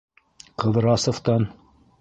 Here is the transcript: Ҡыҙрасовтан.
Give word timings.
Ҡыҙрасовтан. 0.63 1.49